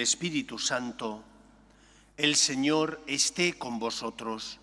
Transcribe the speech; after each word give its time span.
Espíritu 0.00 0.58
Santo, 0.58 1.22
el 2.16 2.36
Señor 2.36 3.02
esté 3.06 3.54
con 3.54 3.78
vosotros. 3.78 4.58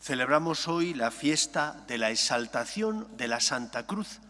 Celebramos 0.00 0.66
hoy 0.68 0.94
la 0.94 1.10
fiesta 1.10 1.84
de 1.86 1.98
la 1.98 2.10
exaltación 2.10 3.16
de 3.16 3.28
la 3.28 3.40
Santa 3.40 3.86
Cruz, 3.86 4.20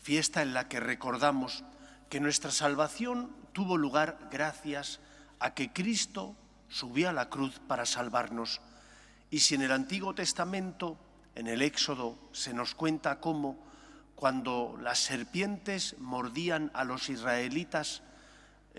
fiesta 0.00 0.42
en 0.42 0.54
la 0.54 0.68
que 0.68 0.80
recordamos 0.80 1.64
que 2.08 2.20
nuestra 2.20 2.50
salvación 2.50 3.30
tuvo 3.52 3.76
lugar 3.76 4.28
gracias 4.30 5.00
a 5.40 5.54
que 5.54 5.72
Cristo 5.72 6.36
subió 6.68 7.10
a 7.10 7.12
la 7.12 7.28
cruz 7.28 7.60
para 7.66 7.86
salvarnos. 7.86 8.60
Y 9.30 9.40
si 9.40 9.54
en 9.54 9.62
el 9.62 9.72
Antiguo 9.72 10.14
Testamento, 10.14 10.98
en 11.34 11.46
el 11.46 11.62
Éxodo, 11.62 12.18
se 12.32 12.54
nos 12.54 12.74
cuenta 12.74 13.20
cómo 13.20 13.58
cuando 14.14 14.78
las 14.82 14.98
serpientes 14.98 15.96
mordían 15.98 16.70
a 16.74 16.84
los 16.84 17.08
israelitas, 17.08 18.02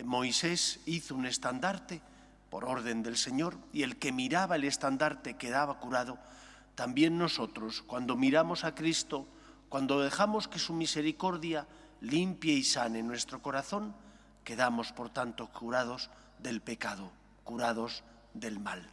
Moisés 0.04 0.80
hizo 0.86 1.16
un 1.16 1.26
estandarte 1.26 2.02
por 2.50 2.66
orden 2.66 3.04
del 3.04 3.18
Señor 3.18 3.58
y 3.74 3.84
el 3.84 3.98
que 3.98 4.12
miraba 4.12 4.56
el 4.56 4.64
estandarte 4.64 5.36
quedaba 5.36 5.80
curado. 5.80 6.18
También 6.76 7.18
nosotros, 7.18 7.82
cuando 7.82 8.16
miramos 8.16 8.64
a 8.64 8.74
Cristo, 8.74 9.28
cuando 9.70 10.02
dejamos 10.02 10.48
que 10.48 10.60
su 10.60 10.74
misericordia 10.74 11.68
limpie 12.02 12.54
y 12.54 12.64
sane 12.64 13.04
nuestro 13.04 13.42
corazón, 13.42 13.94
quedamos, 14.44 14.92
por 14.94 15.10
tanto, 15.10 15.48
curados 15.52 16.10
del 16.40 16.62
pecado, 16.62 17.12
curados 17.44 18.04
del 18.34 18.60
mal. 18.60 18.90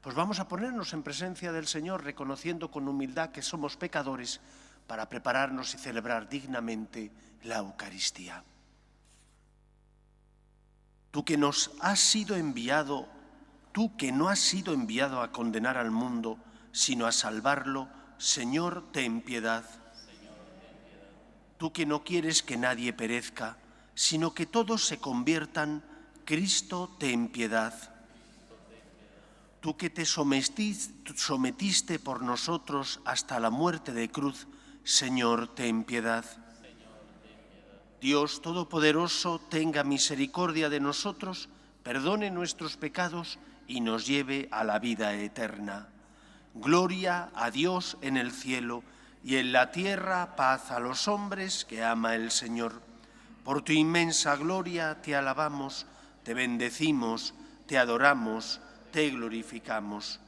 Pues 0.00 0.14
vamos 0.14 0.38
a 0.38 0.48
ponernos 0.48 0.92
en 0.92 1.02
presencia 1.02 1.52
del 1.52 1.66
Señor, 1.66 2.04
reconociendo 2.04 2.70
con 2.70 2.88
humildad 2.88 3.30
que 3.30 3.42
somos 3.42 3.76
pecadores, 3.76 4.40
para 4.86 5.08
prepararnos 5.08 5.74
y 5.74 5.78
celebrar 5.78 6.28
dignamente 6.28 7.10
la 7.42 7.56
Eucaristía. 7.56 8.44
Tú 11.14 11.24
que 11.24 11.36
nos 11.36 11.70
has 11.78 12.00
sido 12.00 12.34
enviado, 12.34 13.06
tú 13.70 13.96
que 13.96 14.10
no 14.10 14.28
has 14.28 14.40
sido 14.40 14.74
enviado 14.74 15.22
a 15.22 15.30
condenar 15.30 15.78
al 15.78 15.92
mundo, 15.92 16.40
sino 16.72 17.06
a 17.06 17.12
salvarlo, 17.12 17.88
Señor, 18.18 18.90
ten 18.90 19.20
piedad. 19.20 19.64
Tú 21.56 21.72
que 21.72 21.86
no 21.86 22.02
quieres 22.02 22.42
que 22.42 22.56
nadie 22.56 22.92
perezca, 22.92 23.58
sino 23.94 24.34
que 24.34 24.44
todos 24.44 24.86
se 24.86 24.98
conviertan, 24.98 25.84
Cristo, 26.24 26.96
ten 26.98 27.28
piedad. 27.28 27.94
Tú 29.60 29.76
que 29.76 29.90
te 29.90 30.04
sometiste 30.04 32.00
por 32.00 32.22
nosotros 32.22 32.98
hasta 33.04 33.38
la 33.38 33.50
muerte 33.50 33.92
de 33.92 34.10
cruz, 34.10 34.48
Señor, 34.82 35.54
ten 35.54 35.84
piedad. 35.84 36.24
Dios 38.04 38.42
Todopoderoso, 38.42 39.40
tenga 39.48 39.82
misericordia 39.82 40.68
de 40.68 40.78
nosotros, 40.78 41.48
perdone 41.82 42.30
nuestros 42.30 42.76
pecados 42.76 43.38
y 43.66 43.80
nos 43.80 44.06
lleve 44.06 44.46
a 44.50 44.62
la 44.62 44.78
vida 44.78 45.14
eterna. 45.14 45.88
Gloria 46.52 47.30
a 47.34 47.50
Dios 47.50 47.96
en 48.02 48.18
el 48.18 48.30
cielo 48.30 48.82
y 49.24 49.36
en 49.36 49.52
la 49.52 49.70
tierra 49.70 50.36
paz 50.36 50.70
a 50.70 50.80
los 50.80 51.08
hombres 51.08 51.64
que 51.64 51.82
ama 51.82 52.14
el 52.14 52.30
Señor. 52.30 52.82
Por 53.42 53.62
tu 53.62 53.72
inmensa 53.72 54.36
gloria 54.36 55.00
te 55.00 55.16
alabamos, 55.16 55.86
te 56.24 56.34
bendecimos, 56.34 57.32
te 57.66 57.78
adoramos, 57.78 58.60
te 58.92 59.08
glorificamos. 59.08 60.20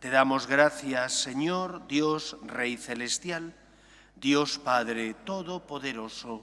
Te 0.00 0.08
damos 0.08 0.46
gracias, 0.46 1.12
Señor, 1.12 1.86
Dios, 1.88 2.38
Rey 2.46 2.78
Celestial, 2.78 3.54
Dios 4.16 4.58
Padre 4.58 5.12
Todopoderoso, 5.12 6.42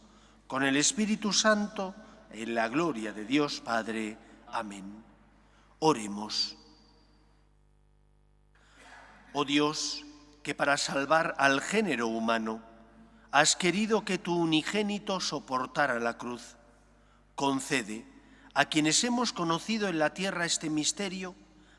con 0.51 0.63
el 0.63 0.75
Espíritu 0.75 1.31
Santo, 1.31 1.95
en 2.29 2.53
la 2.55 2.67
gloria 2.67 3.13
de 3.13 3.23
Dios 3.23 3.61
Padre. 3.61 4.17
Amén. 4.49 5.01
Oremos. 5.79 6.57
Oh 9.31 9.45
Dios, 9.45 10.05
que 10.43 10.53
para 10.53 10.75
salvar 10.75 11.35
al 11.37 11.61
género 11.61 12.07
humano 12.07 12.61
has 13.31 13.55
querido 13.55 14.03
que 14.03 14.17
tu 14.17 14.35
unigénito 14.35 15.21
soportara 15.21 16.01
la 16.01 16.17
cruz, 16.17 16.57
concede 17.35 18.05
a 18.53 18.65
quienes 18.65 19.05
hemos 19.05 19.31
conocido 19.31 19.87
en 19.87 19.99
la 19.99 20.13
tierra 20.13 20.43
este 20.43 20.69
misterio, 20.69 21.33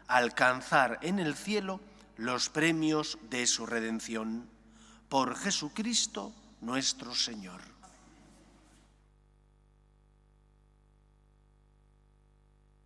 alcanzar 0.06 0.98
en 1.02 1.18
el 1.18 1.34
cielo 1.34 1.82
los 2.16 2.48
premios 2.48 3.18
de 3.28 3.46
su 3.46 3.66
redención. 3.66 4.48
Por 5.10 5.36
Jesucristo 5.36 6.32
nuestro 6.62 7.14
Señor. 7.14 7.71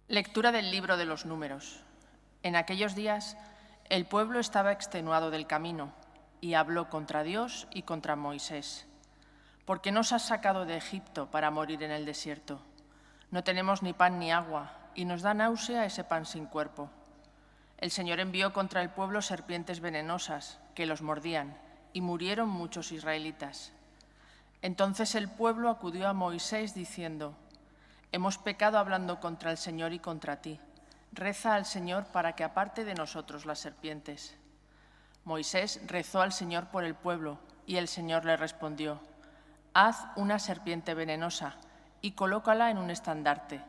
Lectura 0.09 0.53
del 0.53 0.71
libro 0.71 0.97
de 0.97 1.05
los 1.05 1.27
números. 1.27 1.81
En 2.45 2.55
aquellos 2.55 2.95
días 2.95 3.37
el 3.89 4.07
pueblo 4.07 4.39
estaba 4.39 4.71
extenuado 4.71 5.33
del 5.33 5.49
camino 5.49 5.93
y 6.41 6.55
habló 6.55 6.89
contra 6.89 7.25
Dios 7.25 7.67
y 7.73 7.83
contra 7.83 8.15
Moisés. 8.15 8.87
¿Por 9.65 9.81
qué 9.81 9.91
nos 9.91 10.13
has 10.13 10.23
sacado 10.23 10.65
de 10.65 10.77
Egipto 10.77 11.29
para 11.33 11.51
morir 11.51 11.83
en 11.83 11.91
el 11.91 12.05
desierto? 12.05 12.61
No 13.33 13.43
tenemos 13.43 13.83
ni 13.83 13.95
pan 13.95 14.21
ni 14.21 14.31
agua 14.31 14.71
y 14.95 15.07
nos 15.07 15.23
da 15.23 15.35
náusea 15.35 15.85
ese 15.85 16.05
pan 16.05 16.25
sin 16.25 16.47
cuerpo. 16.47 16.89
El 17.79 17.91
Señor 17.91 18.21
envió 18.21 18.53
contra 18.53 18.83
el 18.83 18.91
pueblo 18.91 19.23
serpientes 19.23 19.81
venenosas 19.81 20.61
que 20.77 20.87
los 20.87 21.03
mordían 21.03 21.59
y 21.93 22.01
murieron 22.01 22.49
muchos 22.49 22.93
israelitas. 22.93 23.73
Entonces 24.63 25.17
el 25.17 25.29
pueblo 25.29 25.69
acudió 25.69 26.07
a 26.07 26.13
Moisés 26.13 26.75
diciendo, 26.75 27.35
Hemos 28.13 28.39
pecado 28.39 28.79
hablando 28.79 29.21
contra 29.21 29.51
el 29.51 29.59
Señor 29.59 29.93
y 29.93 29.99
contra 29.99 30.41
ti. 30.41 30.59
Reza 31.13 31.55
al 31.55 31.67
Señor 31.67 32.07
para 32.07 32.35
que 32.35 32.45
aparte 32.45 32.85
de 32.85 32.95
nosotros 32.95 33.47
las 33.47 33.59
serpientes. 33.59 34.37
Moisés 35.25 35.81
rezó 35.87 36.21
al 36.21 36.33
Señor 36.33 36.67
por 36.69 36.85
el 36.85 36.95
pueblo 36.95 37.39
y 37.67 37.77
el 37.77 37.89
Señor 37.89 38.25
le 38.25 38.37
respondió, 38.37 39.01
Haz 39.75 40.07
una 40.17 40.39
serpiente 40.39 40.95
venenosa 40.95 41.57
y 42.01 42.13
colócala 42.13 42.71
en 42.71 42.79
un 42.79 42.91
estandarte. 42.91 43.61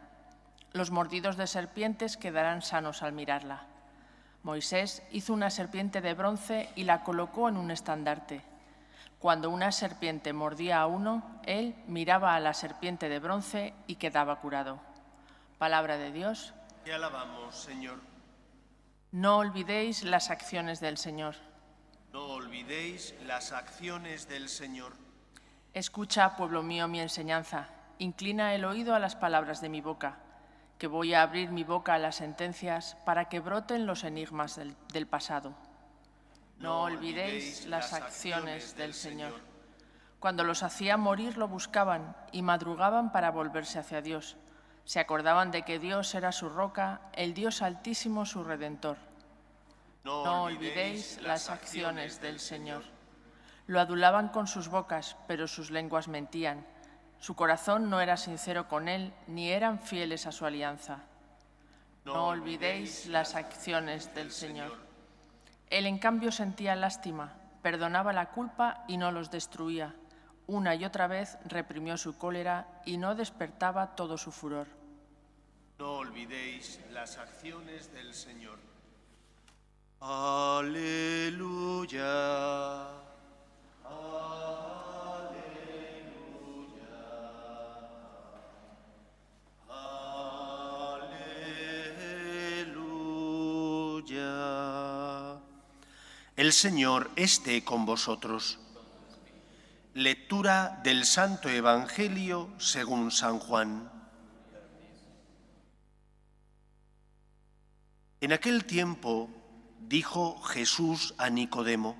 Los 0.71 0.91
mordidos 0.91 1.35
de 1.37 1.47
serpientes 1.47 2.17
quedarán 2.17 2.61
sanos 2.61 3.01
al 3.01 3.13
mirarla. 3.13 3.65
Moisés 4.43 5.03
hizo 5.11 5.33
una 5.33 5.49
serpiente 5.49 5.99
de 5.99 6.13
bronce 6.13 6.69
y 6.75 6.83
la 6.83 7.03
colocó 7.03 7.49
en 7.49 7.57
un 7.57 7.71
estandarte. 7.71 8.43
Cuando 9.19 9.49
una 9.49 9.71
serpiente 9.71 10.33
mordía 10.33 10.81
a 10.81 10.87
uno, 10.87 11.23
él 11.43 11.75
miraba 11.87 12.35
a 12.35 12.39
la 12.39 12.53
serpiente 12.53 13.09
de 13.09 13.19
bronce 13.19 13.73
y 13.87 13.95
quedaba 13.95 14.39
curado. 14.39 14.79
Palabra 15.57 15.97
de 15.97 16.11
Dios. 16.11 16.53
Te 16.83 16.93
alabamos, 16.93 17.55
Señor. 17.55 17.99
No 19.11 19.37
olvidéis 19.37 20.03
las 20.03 20.29
acciones 20.29 20.79
del 20.79 20.97
Señor. 20.97 21.35
No 22.13 22.25
olvidéis 22.27 23.15
las 23.25 23.51
acciones 23.51 24.27
del 24.27 24.49
Señor. 24.49 24.93
Escucha, 25.73 26.35
pueblo 26.35 26.61
mío, 26.63 26.87
mi 26.87 26.99
enseñanza. 26.99 27.69
Inclina 27.99 28.53
el 28.53 28.65
oído 28.65 28.93
a 28.93 28.99
las 28.99 29.15
palabras 29.15 29.61
de 29.61 29.69
mi 29.69 29.81
boca 29.81 30.19
que 30.77 30.87
voy 30.87 31.13
a 31.13 31.23
abrir 31.23 31.49
mi 31.49 31.63
boca 31.63 31.95
a 31.95 31.99
las 31.99 32.17
sentencias 32.17 32.95
para 33.05 33.29
que 33.29 33.39
broten 33.39 33.85
los 33.85 34.03
enigmas 34.03 34.59
del, 34.93 35.07
pasado. 35.07 35.53
No 36.59 36.83
olvidéis 36.83 37.67
las 37.67 37.93
acciones 37.93 38.75
del 38.75 38.93
Señor. 38.93 39.33
Cuando 40.19 40.43
los 40.43 40.63
hacía 40.63 40.97
morir 40.97 41.37
lo 41.37 41.47
buscaban 41.47 42.15
y 42.31 42.41
madrugaban 42.41 43.11
para 43.11 43.29
volverse 43.29 43.77
hacia 43.77 44.01
Dios. 44.01 44.37
Se 44.83 44.99
acordaban 44.99 45.51
de 45.51 45.63
que 45.63 45.77
Dios 45.77 46.15
era 46.15 46.31
su 46.31 46.49
roca, 46.49 47.01
el 47.13 47.33
Dios 47.33 47.61
altísimo 47.61 48.25
su 48.25 48.43
redentor. 48.43 48.97
No 50.03 50.43
olvidéis 50.43 51.21
las 51.21 51.49
acciones 51.49 52.21
del 52.21 52.39
Señor. 52.39 52.83
Lo 53.67 53.79
adulaban 53.79 54.29
con 54.29 54.47
sus 54.47 54.69
bocas, 54.69 55.17
pero 55.27 55.47
sus 55.47 55.69
lenguas 55.69 56.07
mentían. 56.07 56.65
Su 57.19 57.35
corazón 57.35 57.89
no 57.89 57.99
era 57.99 58.17
sincero 58.17 58.67
con 58.67 58.87
él, 58.87 59.13
ni 59.27 59.49
eran 59.51 59.79
fieles 59.79 60.25
a 60.25 60.31
su 60.31 60.45
alianza. 60.45 60.99
No 62.05 62.27
olvidéis 62.27 63.07
las 63.07 63.35
acciones 63.35 64.15
del 64.15 64.31
Señor. 64.31 64.86
Él, 65.69 65.85
en 65.85 65.99
cambio, 65.99 66.31
sentía 66.31 66.75
lástima, 66.75 67.33
perdonaba 67.61 68.13
la 68.13 68.31
culpa 68.31 68.85
y 68.87 68.97
no 68.97 69.11
los 69.11 69.29
destruía. 69.31 69.95
Una 70.47 70.75
y 70.75 70.85
otra 70.85 71.07
vez 71.07 71.37
reprimió 71.45 71.97
su 71.97 72.17
cólera 72.17 72.81
y 72.85 72.97
no 72.97 73.15
despertaba 73.15 73.95
todo 73.95 74.17
su 74.17 74.31
furor. 74.31 74.67
No 75.77 75.97
olvidéis 75.97 76.79
las 76.91 77.17
acciones 77.17 77.91
del 77.93 78.13
Señor. 78.13 78.57
Aleluya. 79.99 81.27
Aleluya. 83.83 84.66
El 96.47 96.53
Señor 96.53 97.11
esté 97.17 97.65
con 97.65 97.85
vosotros. 97.85 98.57
Lectura 99.93 100.79
del 100.81 101.03
Santo 101.03 101.49
Evangelio 101.49 102.49
según 102.57 103.11
San 103.11 103.37
Juan. 103.37 103.91
En 108.21 108.31
aquel 108.31 108.63
tiempo 108.63 109.29
dijo 109.89 110.41
Jesús 110.41 111.15
a 111.17 111.29
Nicodemo, 111.29 111.97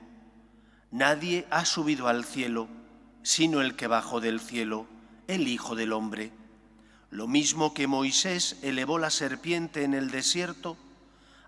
Nadie 0.92 1.46
ha 1.50 1.66
subido 1.66 2.08
al 2.08 2.24
cielo, 2.24 2.70
sino 3.24 3.60
el 3.60 3.76
que 3.76 3.88
bajó 3.88 4.22
del 4.22 4.40
cielo, 4.40 4.88
el 5.28 5.50
Hijo 5.50 5.76
del 5.76 5.92
Hombre. 5.92 6.32
Lo 7.10 7.28
mismo 7.28 7.74
que 7.74 7.88
Moisés 7.88 8.56
elevó 8.62 8.98
la 8.98 9.10
serpiente 9.10 9.84
en 9.84 9.94
el 9.94 10.10
desierto, 10.10 10.78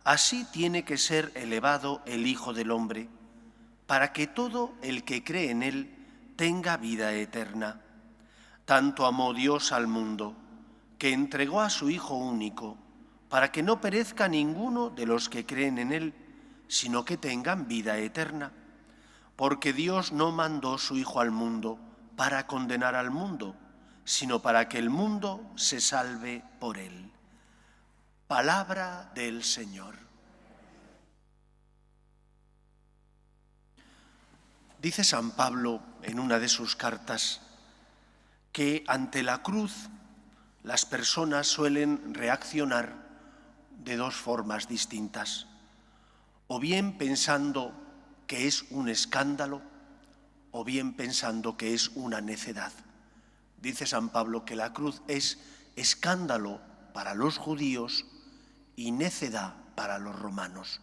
así 0.04 0.46
tiene 0.52 0.84
que 0.84 0.98
ser 0.98 1.32
elevado 1.36 2.02
el 2.06 2.28
Hijo 2.28 2.54
del 2.54 2.72
Hombre, 2.72 3.10
para 3.86 4.14
que 4.14 4.28
todo 4.28 4.74
el 4.82 5.04
que 5.04 5.24
cree 5.24 5.52
en 5.52 5.64
él 5.64 5.96
tenga 6.36 6.78
vida 6.78 7.14
eterna. 7.14 7.82
Tanto 8.66 9.06
amó 9.06 9.34
Dios 9.34 9.72
al 9.72 9.88
mundo, 9.88 10.36
que 10.98 11.12
entregó 11.12 11.62
a 11.62 11.70
su 11.70 11.90
Hijo 11.90 12.16
único, 12.16 12.78
para 13.30 13.52
que 13.52 13.64
no 13.64 13.82
perezca 13.82 14.28
ninguno 14.28 14.90
de 14.90 15.06
los 15.06 15.30
que 15.30 15.46
creen 15.46 15.78
en 15.78 15.92
él, 15.92 16.14
sino 16.68 17.04
que 17.06 17.18
tengan 17.18 17.68
vida 17.68 17.98
eterna. 17.98 18.52
Porque 19.36 19.74
Dios 19.74 20.12
no 20.12 20.32
mandó 20.32 20.78
su 20.78 20.98
Hijo 20.98 21.20
al 21.20 21.32
mundo 21.32 21.80
para 22.16 22.48
condenar 22.48 22.96
al 22.96 23.12
mundo, 23.12 23.56
sino 24.04 24.42
para 24.42 24.68
que 24.68 24.78
el 24.78 24.90
mundo 24.90 25.52
se 25.56 25.80
salve 25.80 26.44
por 26.60 26.78
él. 26.78 27.12
Palabra 28.30 29.10
del 29.16 29.44
Señor. 29.44 29.96
Dice 34.80 35.04
San 35.04 35.32
Pablo 35.32 35.82
en 36.04 36.20
una 36.20 36.38
de 36.38 36.48
sus 36.48 36.76
cartas 36.76 37.42
que 38.52 38.84
ante 38.86 39.24
la 39.24 39.42
cruz 39.42 39.90
las 40.62 40.86
personas 40.86 41.48
suelen 41.48 42.14
reaccionar 42.14 42.94
de 43.84 43.98
dos 43.98 44.14
formas 44.14 44.68
distintas, 44.68 45.48
o 46.46 46.60
bien 46.60 47.00
pensando 47.00 47.74
que 48.28 48.46
es 48.46 48.66
un 48.70 48.90
escándalo, 48.90 49.64
o 50.52 50.64
bien 50.64 50.94
pensando 50.94 51.58
que 51.58 51.74
es 51.74 51.88
una 51.96 52.22
necedad. 52.22 52.74
Dice 53.60 53.88
San 53.88 54.10
Pablo 54.10 54.46
que 54.46 54.56
la 54.56 54.72
cruz 54.72 55.02
es 55.08 55.40
escándalo 55.76 56.62
para 56.94 57.16
los 57.16 57.40
judíos 57.40 58.06
y 58.80 58.92
necedad 58.92 59.56
para 59.76 60.00
los 60.00 60.18
romanos. 60.18 60.80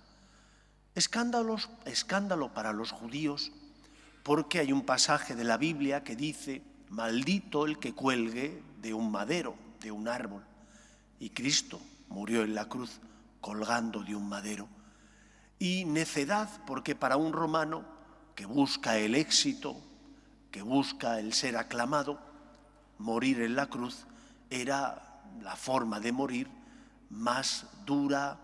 Escándalos, 0.95 1.71
escándalo 1.87 2.53
para 2.53 2.75
los 2.75 2.93
judíos 2.93 3.53
porque 4.23 4.59
hay 4.59 4.71
un 4.71 4.85
pasaje 4.85 5.35
de 5.35 5.45
la 5.45 5.57
Biblia 5.57 6.05
que 6.05 6.15
dice, 6.15 6.63
maldito 6.91 7.65
el 7.65 7.79
que 7.79 7.95
cuelgue 7.95 8.63
de 8.83 8.93
un 8.93 9.11
madero, 9.11 9.57
de 9.81 9.93
un 9.93 10.09
árbol. 10.09 10.45
Y 11.21 11.31
Cristo 11.31 11.81
murió 12.09 12.43
en 12.43 12.55
la 12.55 12.67
cruz 12.67 13.01
colgando 13.41 14.03
de 14.03 14.15
un 14.15 14.29
madero. 14.29 14.69
Y 15.59 15.87
necedad 15.87 16.51
porque 16.67 16.95
para 16.95 17.17
un 17.17 17.33
romano 17.33 17.83
que 18.35 18.45
busca 18.45 18.99
el 18.99 19.15
éxito, 19.15 19.75
que 20.51 20.61
busca 20.61 21.19
el 21.19 21.33
ser 21.33 21.57
aclamado, 21.57 22.21
morir 22.99 23.41
en 23.41 23.57
la 23.57 23.69
cruz 23.69 24.05
era 24.51 25.23
la 25.41 25.57
forma 25.57 25.99
de 25.99 26.13
morir 26.13 26.66
más 27.11 27.67
dura, 27.85 28.39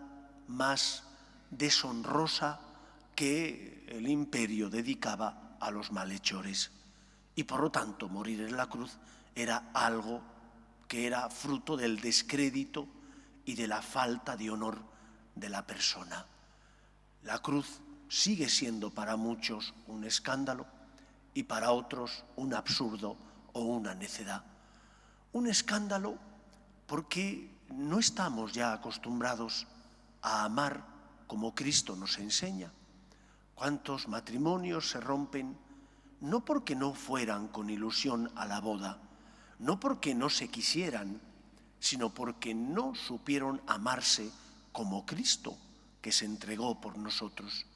más 0.48 1.04
deshonrosa 1.50 2.60
que 3.14 3.84
el 3.88 4.08
imperio 4.08 4.70
dedicaba 4.70 5.56
a 5.60 5.70
los 5.70 5.92
malhechores. 5.92 6.70
Y 7.34 7.44
por 7.44 7.60
lo 7.60 7.70
tanto 7.70 8.08
morir 8.08 8.40
en 8.40 8.56
la 8.56 8.66
cruz 8.66 8.98
era 9.34 9.70
algo 9.72 10.22
que 10.88 11.06
era 11.06 11.30
fruto 11.30 11.76
del 11.76 12.00
descrédito 12.00 12.86
y 13.44 13.54
de 13.54 13.66
la 13.66 13.80
falta 13.82 14.36
de 14.36 14.50
honor 14.50 14.78
de 15.34 15.48
la 15.48 15.66
persona. 15.66 16.26
La 17.22 17.38
cruz 17.38 17.80
sigue 18.08 18.48
siendo 18.48 18.90
para 18.90 19.16
muchos 19.16 19.74
un 19.86 20.04
escándalo 20.04 20.66
y 21.34 21.44
para 21.44 21.72
otros 21.72 22.24
un 22.36 22.54
absurdo 22.54 23.16
o 23.52 23.62
una 23.62 23.94
necedad. 23.94 24.44
Un 25.32 25.48
escándalo 25.48 26.18
porque 26.86 27.50
no 27.76 27.98
estamos 27.98 28.52
ya 28.52 28.72
acostumbrados 28.72 29.66
a 30.20 30.44
amar 30.44 30.84
como 31.26 31.54
Cristo 31.54 31.96
nos 31.96 32.18
enseña. 32.18 32.72
¿Cuántos 33.54 34.08
matrimonios 34.08 34.90
se 34.90 35.00
rompen 35.00 35.56
no 36.20 36.44
porque 36.44 36.76
no 36.76 36.94
fueran 36.94 37.48
con 37.48 37.70
ilusión 37.70 38.30
a 38.36 38.46
la 38.46 38.60
boda, 38.60 38.98
no 39.58 39.80
porque 39.80 40.14
no 40.14 40.30
se 40.30 40.48
quisieran, 40.48 41.20
sino 41.80 42.10
porque 42.10 42.54
no 42.54 42.94
supieron 42.94 43.60
amarse 43.66 44.30
como 44.72 45.04
Cristo, 45.04 45.56
que 46.00 46.12
se 46.12 46.24
entregó 46.24 46.80
por 46.80 46.98
nosotros? 46.98 47.66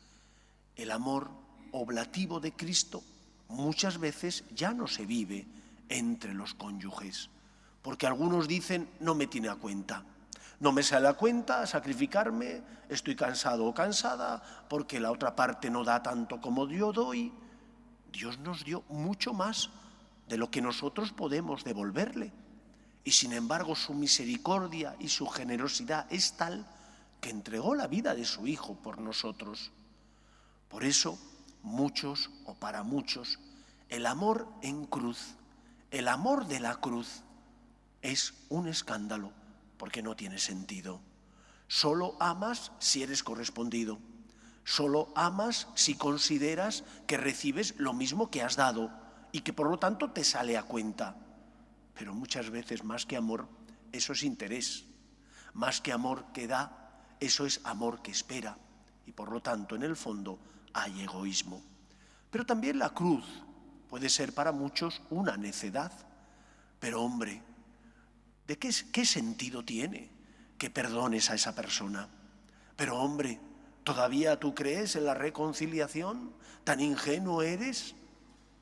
El 0.77 0.91
amor 0.91 1.31
oblativo 1.73 2.41
de 2.41 2.53
Cristo 2.53 3.03
muchas 3.49 3.99
veces 3.99 4.45
ya 4.55 4.73
no 4.73 4.87
se 4.87 5.07
vive 5.07 5.47
entre 5.89 6.35
los 6.35 6.55
cónyuges 6.55 7.31
porque 7.87 8.09
algunos 8.09 8.49
dicen, 8.49 8.91
no 8.99 9.15
me 9.15 9.29
tiene 9.29 9.49
a 9.49 9.55
cuenta. 9.55 10.03
No 10.59 10.73
me 10.73 10.83
sale 10.83 11.07
a 11.07 11.13
cuenta 11.13 11.65
sacrificarme, 11.69 12.61
estoy 12.89 13.15
cansado 13.15 13.65
o 13.65 13.73
cansada, 13.73 14.43
porque 14.69 14.99
la 14.99 15.13
otra 15.13 15.37
parte 15.37 15.71
no 15.71 15.85
da 15.85 16.03
tanto 16.03 16.41
como 16.41 16.69
yo 16.69 16.93
doy. 16.93 17.33
Dios 18.11 18.41
nos 18.41 18.65
dio 18.65 18.83
mucho 18.89 19.33
más 19.33 19.71
de 20.27 20.37
lo 20.37 20.51
que 20.51 20.61
nosotros 20.61 21.13
podemos 21.13 21.63
devolverle. 21.63 22.33
Y 23.05 23.13
sin 23.13 23.33
embargo 23.33 23.77
su 23.77 23.95
misericordia 23.95 24.97
y 24.99 25.07
su 25.07 25.29
generosidad 25.29 26.13
es 26.13 26.37
tal 26.37 26.67
que 27.21 27.31
entregó 27.31 27.77
la 27.77 27.87
vida 27.87 28.17
de 28.17 28.25
su 28.25 28.49
Hijo 28.49 28.75
por 28.75 29.01
nosotros. 29.01 29.71
Por 30.69 30.83
eso, 30.83 31.21
muchos 31.63 32.31
o 32.47 32.55
para 32.57 32.83
muchos, 32.83 33.39
el 33.91 34.07
amor 34.07 34.49
en 34.63 34.87
cruz, 34.87 35.37
el 35.93 36.09
amor 36.09 36.49
de 36.49 36.59
la 36.59 36.75
cruz, 36.75 37.23
es 38.03 38.35
un 38.49 38.69
escándalo 38.69 39.33
porque 39.77 40.03
no 40.03 40.17
tiene 40.17 40.39
sentido. 40.39 41.01
Solo 41.69 42.17
amas 42.21 42.73
si 42.79 43.03
eres 43.03 43.23
correspondido. 43.23 43.99
Solo 44.65 45.13
amas 45.15 45.69
si 45.75 45.95
consideras 45.95 46.85
que 47.07 47.17
recibes 47.17 47.75
lo 47.79 47.93
mismo 47.93 48.31
que 48.31 48.43
has 48.43 48.57
dado 48.57 48.91
y 49.33 49.41
que 49.41 49.53
por 49.53 49.71
lo 49.71 49.79
tanto 49.79 50.11
te 50.11 50.25
sale 50.25 50.57
a 50.57 50.63
cuenta. 50.63 51.17
Pero 51.95 52.15
muchas 52.15 52.51
veces 52.51 52.85
más 52.85 53.07
que 53.07 53.17
amor, 53.17 53.49
eso 53.93 54.13
es 54.13 54.23
interés. 54.23 54.85
Más 55.55 55.81
que 55.81 55.93
amor 55.93 56.27
que 56.33 56.47
da, 56.47 57.15
eso 57.21 57.47
es 57.47 57.61
amor 57.65 58.03
que 58.03 58.11
espera. 58.11 58.59
Y 59.07 59.13
por 59.13 59.33
lo 59.33 59.41
tanto, 59.41 59.77
en 59.77 59.83
el 59.83 59.97
fondo, 59.97 60.39
hay 60.73 61.01
egoísmo. 61.01 61.63
Pero 62.31 62.45
también 62.45 62.79
la 62.79 62.91
cruz 62.91 63.25
puede 63.89 64.09
ser 64.09 64.35
para 64.35 64.53
muchos 64.53 65.01
una 65.11 65.37
necedad. 65.37 65.93
Pero 66.81 67.03
hombre, 67.03 67.43
¿De 68.47 68.59
qué, 68.59 68.71
qué 68.93 69.05
sentido 69.05 69.65
tiene 69.65 70.11
que 70.59 70.71
perdones 70.71 71.31
a 71.31 71.35
esa 71.35 71.55
persona? 71.55 72.09
Pero 72.77 72.99
hombre, 72.99 73.41
¿todavía 73.83 74.39
tú 74.39 74.55
crees 74.55 74.95
en 74.97 75.05
la 75.05 75.15
reconciliación? 75.15 76.33
¿Tan 76.63 76.81
ingenuo 76.81 77.43
eres? 77.43 77.95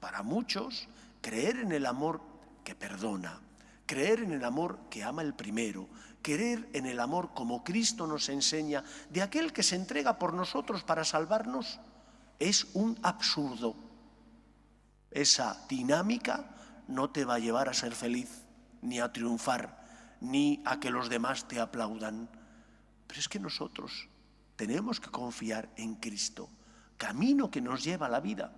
Para 0.00 0.22
muchos, 0.22 0.88
creer 1.20 1.58
en 1.58 1.72
el 1.72 1.86
amor 1.86 2.22
que 2.62 2.74
perdona, 2.74 3.40
creer 3.86 4.20
en 4.20 4.32
el 4.32 4.44
amor 4.44 4.78
que 4.88 5.04
ama 5.04 5.22
el 5.22 5.34
primero, 5.34 5.88
creer 6.22 6.68
en 6.72 6.86
el 6.86 7.00
amor 7.00 7.32
como 7.34 7.62
Cristo 7.64 8.06
nos 8.06 8.30
enseña, 8.30 8.84
de 9.10 9.22
aquel 9.22 9.52
que 9.52 9.62
se 9.62 9.76
entrega 9.76 10.18
por 10.18 10.32
nosotros 10.32 10.82
para 10.82 11.04
salvarnos, 11.04 11.78
es 12.38 12.68
un 12.72 12.98
absurdo. 13.02 13.76
Esa 15.10 15.64
dinámica 15.68 16.54
no 16.88 17.10
te 17.10 17.24
va 17.24 17.34
a 17.34 17.38
llevar 17.38 17.68
a 17.68 17.74
ser 17.74 17.94
feliz 17.94 18.43
ni 18.84 19.00
a 19.00 19.12
triunfar, 19.12 19.82
ni 20.20 20.62
a 20.64 20.78
que 20.78 20.90
los 20.90 21.08
demás 21.08 21.48
te 21.48 21.58
aplaudan. 21.58 22.28
Pero 23.06 23.20
es 23.20 23.28
que 23.28 23.40
nosotros 23.40 24.08
tenemos 24.56 25.00
que 25.00 25.10
confiar 25.10 25.68
en 25.76 25.96
Cristo, 25.96 26.48
camino 26.96 27.50
que 27.50 27.60
nos 27.60 27.82
lleva 27.82 28.06
a 28.06 28.10
la 28.10 28.20
vida 28.20 28.52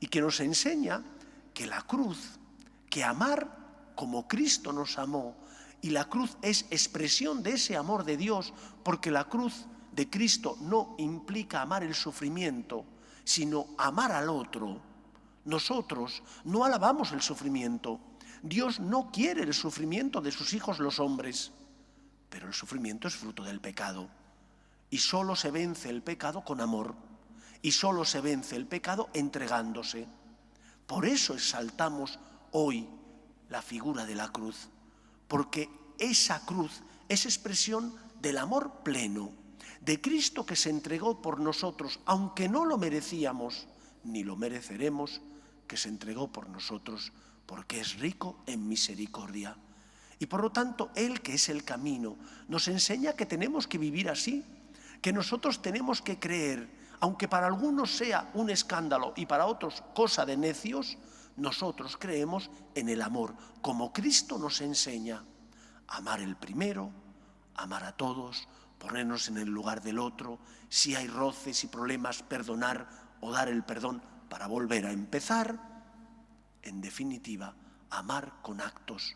y 0.00 0.08
que 0.08 0.20
nos 0.20 0.40
enseña 0.40 1.04
que 1.54 1.66
la 1.66 1.82
cruz, 1.82 2.38
que 2.90 3.04
amar 3.04 3.92
como 3.94 4.26
Cristo 4.26 4.72
nos 4.72 4.98
amó, 4.98 5.36
y 5.82 5.90
la 5.90 6.06
cruz 6.06 6.36
es 6.42 6.66
expresión 6.70 7.42
de 7.42 7.52
ese 7.52 7.76
amor 7.76 8.04
de 8.04 8.16
Dios, 8.16 8.52
porque 8.82 9.10
la 9.10 9.24
cruz 9.24 9.66
de 9.92 10.10
Cristo 10.10 10.56
no 10.60 10.94
implica 10.98 11.62
amar 11.62 11.82
el 11.82 11.94
sufrimiento, 11.94 12.84
sino 13.24 13.66
amar 13.78 14.12
al 14.12 14.28
otro. 14.28 14.80
Nosotros 15.44 16.22
no 16.44 16.64
alabamos 16.64 17.12
el 17.12 17.22
sufrimiento. 17.22 18.00
Dios 18.42 18.80
no 18.80 19.10
quiere 19.10 19.42
el 19.42 19.54
sufrimiento 19.54 20.20
de 20.20 20.32
sus 20.32 20.52
hijos 20.52 20.78
los 20.78 20.98
hombres, 20.98 21.52
pero 22.28 22.46
el 22.46 22.54
sufrimiento 22.54 23.08
es 23.08 23.16
fruto 23.16 23.42
del 23.44 23.60
pecado. 23.60 24.08
Y 24.90 24.98
solo 24.98 25.36
se 25.36 25.50
vence 25.50 25.90
el 25.90 26.02
pecado 26.02 26.44
con 26.44 26.60
amor. 26.60 26.94
Y 27.62 27.72
solo 27.72 28.04
se 28.04 28.20
vence 28.20 28.56
el 28.56 28.66
pecado 28.66 29.08
entregándose. 29.14 30.06
Por 30.86 31.06
eso 31.06 31.34
exaltamos 31.34 32.18
hoy 32.52 32.88
la 33.48 33.62
figura 33.62 34.04
de 34.04 34.14
la 34.14 34.28
cruz, 34.28 34.68
porque 35.28 35.68
esa 35.98 36.44
cruz 36.44 36.82
es 37.08 37.24
expresión 37.24 37.94
del 38.20 38.38
amor 38.38 38.82
pleno 38.82 39.32
de 39.80 40.00
Cristo 40.00 40.44
que 40.44 40.56
se 40.56 40.70
entregó 40.70 41.22
por 41.22 41.38
nosotros, 41.38 42.00
aunque 42.06 42.48
no 42.48 42.64
lo 42.64 42.76
merecíamos, 42.76 43.68
ni 44.04 44.24
lo 44.24 44.36
mereceremos, 44.36 45.20
que 45.68 45.76
se 45.76 45.88
entregó 45.88 46.32
por 46.32 46.48
nosotros, 46.48 47.12
porque 47.46 47.80
es 47.80 47.98
rico 47.98 48.42
en 48.46 48.68
misericordia. 48.68 49.56
Y 50.18 50.26
por 50.26 50.42
lo 50.42 50.50
tanto, 50.50 50.90
Él 50.94 51.20
que 51.20 51.34
es 51.34 51.48
el 51.48 51.64
camino, 51.64 52.16
nos 52.48 52.68
enseña 52.68 53.14
que 53.14 53.26
tenemos 53.26 53.66
que 53.66 53.78
vivir 53.78 54.08
así, 54.08 54.44
que 55.00 55.12
nosotros 55.12 55.62
tenemos 55.62 56.02
que 56.02 56.18
creer, 56.18 56.68
aunque 57.00 57.28
para 57.28 57.46
algunos 57.46 57.96
sea 57.96 58.30
un 58.34 58.50
escándalo 58.50 59.12
y 59.16 59.26
para 59.26 59.46
otros 59.46 59.82
cosa 59.94 60.24
de 60.24 60.36
necios, 60.36 60.98
nosotros 61.36 61.96
creemos 61.98 62.50
en 62.74 62.88
el 62.88 63.02
amor, 63.02 63.34
como 63.60 63.92
Cristo 63.92 64.38
nos 64.38 64.60
enseña. 64.62 65.22
Amar 65.88 66.20
el 66.20 66.34
primero, 66.34 66.90
amar 67.54 67.84
a 67.84 67.92
todos, 67.92 68.48
ponernos 68.78 69.28
en 69.28 69.36
el 69.36 69.48
lugar 69.48 69.82
del 69.82 69.98
otro, 69.98 70.38
si 70.68 70.94
hay 70.94 71.06
roces 71.06 71.62
y 71.64 71.68
problemas, 71.68 72.22
perdonar 72.22 72.88
o 73.20 73.30
dar 73.30 73.48
el 73.48 73.62
perdón 73.62 74.02
para 74.28 74.46
volver 74.46 74.86
a 74.86 74.92
empezar. 74.92 75.75
En 76.66 76.80
definitiva, 76.80 77.54
amar 77.90 78.42
con 78.42 78.60
actos, 78.60 79.14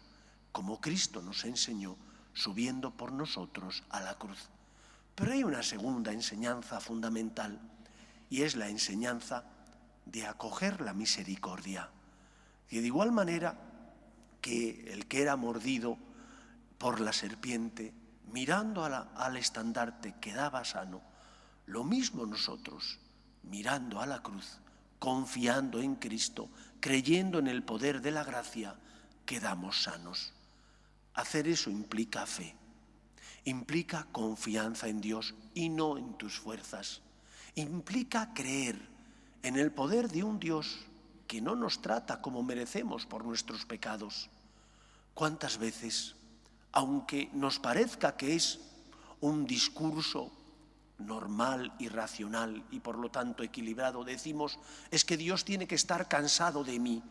como 0.53 0.81
Cristo 0.81 1.21
nos 1.21 1.45
enseñó, 1.45 1.97
subiendo 2.33 2.97
por 2.97 3.11
nosotros 3.11 3.83
a 3.91 4.01
la 4.01 4.15
cruz. 4.15 4.51
Pero 5.17 5.33
hay 5.33 5.43
una 5.43 5.65
segunda 5.65 6.13
enseñanza 6.13 6.81
fundamental, 6.81 7.61
y 8.29 8.43
es 8.43 8.55
la 8.55 8.69
enseñanza 8.69 9.43
de 10.07 10.29
acoger 10.29 10.81
la 10.81 10.95
misericordia. 10.95 11.91
Y 12.69 12.79
de 12.79 12.87
igual 12.87 13.11
manera 13.11 13.59
que 14.41 14.93
el 14.93 15.09
que 15.09 15.23
era 15.23 15.35
mordido 15.35 15.99
por 16.79 17.01
la 17.01 17.13
serpiente 17.13 17.93
mirando 18.31 18.85
al 18.85 19.37
estandarte 19.37 20.15
quedaba 20.21 20.65
sano, 20.65 21.03
lo 21.67 21.83
mismo 21.83 22.27
nosotros, 22.27 23.01
mirando 23.43 24.01
a 24.01 24.07
la 24.07 24.23
cruz, 24.23 24.61
confiando 25.01 25.81
en 25.81 25.97
Cristo, 25.97 26.49
creyendo 26.79 27.41
en 27.41 27.49
el 27.49 27.65
poder 27.65 28.01
de 28.01 28.13
la 28.13 28.23
gracia, 28.23 28.77
quedamos 29.27 29.83
sanos. 29.83 30.33
Hacer 31.15 31.49
eso 31.49 31.71
implica 31.71 32.25
fe, 32.27 32.55
implica 33.45 34.07
confianza 34.13 34.87
en 34.87 35.01
Dios 35.01 35.35
y 35.55 35.69
no 35.69 35.99
en 35.99 36.17
tus 36.17 36.39
fuerzas. 36.39 37.01
Implica 37.57 38.33
creer 38.33 38.81
en 39.43 39.57
el 39.57 39.73
poder 39.73 40.09
de 40.09 40.23
un 40.23 40.39
Dios 40.39 40.79
que 41.27 41.41
no 41.41 41.57
nos 41.57 41.83
trata 41.83 42.23
como 42.23 42.45
merecemos 42.45 43.07
por 43.07 43.25
nuestros 43.25 43.67
pecados. 43.67 44.31
¿Cuántas 45.15 45.59
veces 45.59 46.15
aunque 46.73 47.31
nos 47.33 47.59
parezca 47.59 48.17
que 48.17 48.35
es 48.35 48.61
un 49.21 49.47
discurso 49.47 50.31
normal 51.01 51.75
y 51.79 51.89
racional 51.89 52.65
y 52.71 52.81
por 52.81 52.99
lo 52.99 53.11
tanto 53.11 53.43
equilibrado, 53.43 54.05
decimos, 54.05 54.59
es 54.91 55.05
que 55.05 55.17
Dios 55.17 55.45
tiene 55.45 55.67
que 55.67 55.75
estar 55.75 56.09
cansado 56.09 56.65
de 56.65 56.79
mí. 56.79 57.03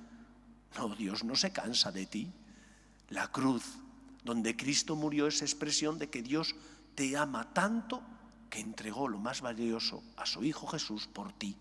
No, 0.78 0.96
Dios 0.96 1.24
no 1.24 1.36
se 1.36 1.52
cansa 1.52 1.92
de 1.92 2.06
ti. 2.06 2.32
La 3.10 3.28
cruz, 3.30 3.64
donde 4.24 4.56
Cristo 4.56 4.96
murió, 4.96 5.28
es 5.28 5.42
expresión 5.42 5.98
de 5.98 6.10
que 6.10 6.22
Dios 6.22 6.56
te 6.96 7.18
ama 7.18 7.54
tanto 7.54 8.04
que 8.50 8.60
entregó 8.60 9.08
lo 9.08 9.20
más 9.20 9.42
valioso 9.42 10.04
a 10.18 10.26
su 10.26 10.44
Hijo 10.44 10.68
Jesús 10.68 11.08
por 11.08 11.34
ti. 11.34 11.56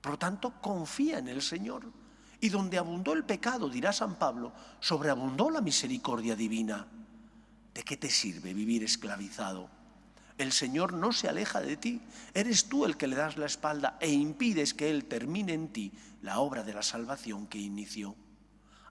Por 0.00 0.12
lo 0.12 0.18
tanto, 0.18 0.60
confía 0.60 1.18
en 1.18 1.28
el 1.28 1.42
Señor. 1.42 1.90
Y 2.40 2.50
donde 2.50 2.76
abundó 2.76 3.14
el 3.14 3.24
pecado, 3.24 3.70
dirá 3.70 3.92
San 3.92 4.16
Pablo, 4.16 4.52
sobreabundó 4.80 5.48
la 5.48 5.62
misericordia 5.62 6.36
divina. 6.36 6.86
¿De 7.72 7.82
qué 7.82 7.96
te 7.96 8.10
sirve 8.10 8.52
vivir 8.52 8.84
esclavizado? 8.84 9.70
El 10.38 10.52
Señor 10.52 10.92
no 10.92 11.12
se 11.12 11.28
aleja 11.28 11.60
de 11.60 11.76
ti, 11.76 12.00
eres 12.34 12.68
tú 12.68 12.84
el 12.84 12.96
que 12.96 13.06
le 13.06 13.16
das 13.16 13.36
la 13.36 13.46
espalda 13.46 13.96
e 14.00 14.10
impides 14.10 14.74
que 14.74 14.90
Él 14.90 15.04
termine 15.04 15.52
en 15.52 15.68
ti 15.68 15.92
la 16.22 16.40
obra 16.40 16.64
de 16.64 16.74
la 16.74 16.82
salvación 16.82 17.46
que 17.46 17.58
inició. 17.58 18.16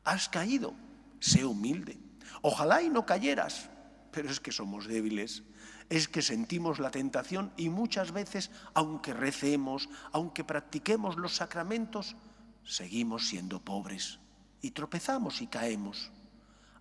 Has 0.03 0.29
caído, 0.29 0.73
sé 1.19 1.43
humilde. 1.43 1.97
Ojalá 2.41 2.81
y 2.81 2.89
no 2.89 3.05
cayeras, 3.05 3.69
pero 4.12 4.29
es 4.29 4.39
que 4.39 4.51
somos 4.51 4.88
débiles, 4.88 5.43
es 5.89 6.07
que 6.07 6.21
sentimos 6.21 6.79
la 6.79 6.91
tentación 6.91 7.51
y 7.57 7.69
muchas 7.69 8.12
veces, 8.12 8.51
aunque 8.73 9.13
recemos, 9.13 9.89
aunque 10.12 10.43
practiquemos 10.43 11.17
los 11.17 11.35
sacramentos, 11.35 12.15
seguimos 12.63 13.27
siendo 13.27 13.59
pobres 13.59 14.19
y 14.62 14.71
tropezamos 14.71 15.41
y 15.41 15.47
caemos. 15.47 16.12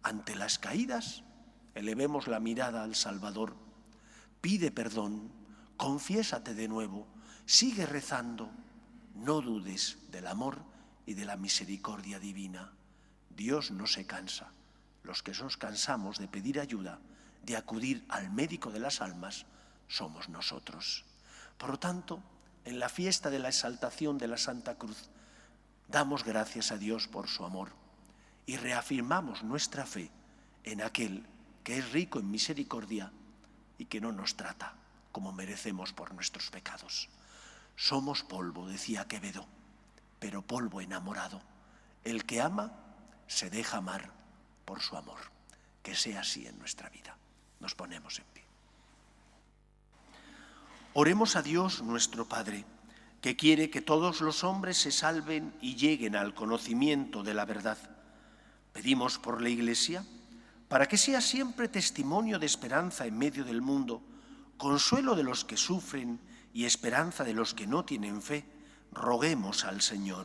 Ante 0.04 0.35
las 0.37 0.59
caídas, 0.59 1.25
Elevemos 1.75 2.28
la 2.28 2.38
mirada 2.38 2.83
al 2.83 2.95
Salvador. 2.95 3.57
Pide 4.43 4.73
perdón, 4.73 5.31
confiésate 5.77 6.53
de 6.53 6.67
nuevo, 6.67 7.07
sigue 7.47 7.87
rezando. 7.87 8.51
No 9.15 9.41
dudes 9.41 9.99
del 10.11 10.27
amor 10.27 10.59
y 11.07 11.15
de 11.15 11.25
la 11.25 11.37
misericordia 11.37 12.19
divina. 12.19 12.73
Dios 13.31 13.71
no 13.71 13.87
se 13.87 14.05
cansa. 14.05 14.51
Los 15.05 15.23
que 15.23 15.31
nos 15.31 15.57
cansamos 15.57 16.19
de 16.19 16.27
pedir 16.27 16.59
ayuda, 16.59 16.99
de 17.45 17.57
acudir 17.57 18.05
al 18.09 18.33
médico 18.33 18.73
de 18.73 18.81
las 18.81 19.01
almas, 19.01 19.47
somos 19.87 20.29
nosotros. 20.29 21.05
Por 21.57 21.71
lo 21.71 21.79
tanto, 21.79 22.21
en 22.65 22.81
la 22.81 22.89
fiesta 22.89 23.31
de 23.31 23.39
la 23.39 23.49
exaltación 23.49 24.19
de 24.19 24.27
la 24.27 24.39
Santa 24.39 24.75
Cruz, 24.75 25.09
damos 25.87 26.25
gracias 26.25 26.73
a 26.73 26.79
Dios 26.79 27.07
por 27.07 27.29
su 27.29 27.45
amor 27.45 27.71
y 28.45 28.57
reafirmamos 28.57 29.45
nuestra 29.45 29.87
fe 29.87 30.11
en 30.65 30.83
aquel 30.83 31.27
que 31.63 31.79
es 31.79 31.93
rico 31.93 32.19
en 32.19 32.29
misericordia 32.29 33.13
y 33.83 33.87
que 33.87 34.01
no 34.01 34.12
nos 34.12 34.37
trata 34.37 34.75
como 35.11 35.33
merecemos 35.33 35.93
por 35.93 36.15
nuestros 36.15 36.51
pecados. 36.51 37.09
Somos 37.75 38.23
polvo, 38.23 38.69
decía 38.69 39.09
Quevedo, 39.09 39.45
pero 40.21 40.41
polvo 40.41 40.81
enamorado. 40.81 41.43
El 42.05 42.25
que 42.25 42.41
ama 42.41 42.71
se 43.27 43.51
deja 43.51 43.79
amar 43.79 44.12
por 44.65 44.81
su 44.81 44.97
amor. 44.97 45.19
Que 45.83 45.97
sea 45.97 46.21
así 46.21 46.47
en 46.47 46.61
nuestra 46.61 46.91
vida. 46.91 47.17
Nos 47.59 47.75
ponemos 47.75 48.21
en 48.21 48.25
pie. 48.33 48.45
Oremos 50.95 51.35
a 51.35 51.43
Dios 51.43 51.83
nuestro 51.83 52.29
Padre, 52.29 52.65
que 53.21 53.35
quiere 53.35 53.69
que 53.69 53.81
todos 53.83 54.21
los 54.21 54.45
hombres 54.45 54.77
se 54.77 54.93
salven 54.93 55.53
y 55.61 55.75
lleguen 55.75 56.15
al 56.15 56.35
conocimiento 56.35 57.25
de 57.25 57.35
la 57.35 57.47
verdad. 57.47 57.79
Pedimos 58.73 59.19
por 59.19 59.43
la 59.43 59.49
Iglesia 59.49 60.07
para 60.73 60.88
que 60.88 60.97
sea 60.97 61.21
siempre 61.21 61.69
testimonio 61.69 62.38
de 62.38 62.47
esperanza 62.47 63.05
en 63.05 63.19
medio 63.19 63.45
del 63.45 63.61
mundo, 63.61 64.00
consuelo 64.57 65.14
de 65.14 65.23
los 65.23 65.45
que 65.45 65.59
sufren 65.59 66.19
y 66.55 66.64
esperanza 66.64 67.25
de 67.25 67.35
los 67.35 67.52
que 67.52 67.67
no 67.67 67.85
tienen 67.85 68.23
fe, 68.23 68.47
roguemos 68.91 69.67
al 69.67 69.83
Señor. 69.83 70.25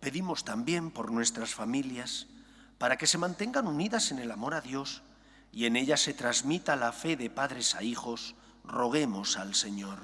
Pedimos 0.00 0.42
también 0.42 0.90
por 0.90 1.12
nuestras 1.12 1.54
familias, 1.54 2.26
para 2.76 2.98
que 2.98 3.06
se 3.06 3.18
mantengan 3.18 3.68
unidas 3.68 4.10
en 4.10 4.18
el 4.18 4.32
amor 4.32 4.54
a 4.54 4.60
Dios 4.60 5.02
y 5.52 5.66
en 5.66 5.76
ellas 5.76 6.00
se 6.00 6.12
transmita 6.12 6.74
la 6.74 6.90
fe 6.90 7.14
de 7.16 7.30
padres 7.30 7.76
a 7.76 7.84
hijos, 7.84 8.34
roguemos 8.64 9.36
al 9.36 9.54
Señor. 9.54 10.00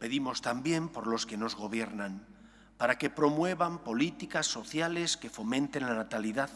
Pedimos 0.00 0.42
también 0.42 0.88
por 0.88 1.06
los 1.06 1.24
que 1.24 1.36
nos 1.36 1.54
gobiernan, 1.54 2.26
para 2.78 2.96
que 2.96 3.10
promuevan 3.10 3.80
políticas 3.80 4.46
sociales 4.46 5.16
que 5.16 5.28
fomenten 5.28 5.84
la 5.84 5.94
natalidad 5.94 6.48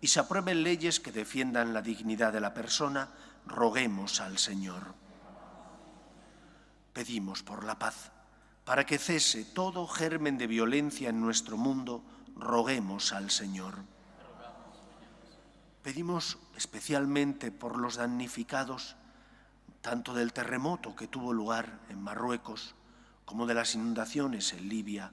y 0.00 0.08
se 0.08 0.18
aprueben 0.18 0.64
leyes 0.64 0.98
que 0.98 1.12
defiendan 1.12 1.72
la 1.72 1.80
dignidad 1.80 2.32
de 2.32 2.40
la 2.40 2.52
persona, 2.52 3.08
roguemos 3.46 4.20
al 4.20 4.38
Señor. 4.38 4.94
Pedimos 6.92 7.44
por 7.44 7.62
la 7.64 7.78
paz, 7.78 8.10
para 8.64 8.84
que 8.84 8.98
cese 8.98 9.44
todo 9.44 9.86
germen 9.86 10.36
de 10.36 10.48
violencia 10.48 11.10
en 11.10 11.20
nuestro 11.20 11.56
mundo, 11.56 12.02
roguemos 12.36 13.12
al 13.12 13.30
Señor. 13.30 13.76
Pedimos 15.84 16.38
especialmente 16.56 17.52
por 17.52 17.78
los 17.78 17.96
damnificados, 17.96 18.96
tanto 19.80 20.12
del 20.12 20.32
terremoto 20.32 20.96
que 20.96 21.06
tuvo 21.06 21.32
lugar 21.32 21.80
en 21.88 22.02
Marruecos 22.02 22.74
como 23.24 23.46
de 23.46 23.54
las 23.54 23.74
inundaciones 23.74 24.52
en 24.52 24.68
Libia, 24.68 25.12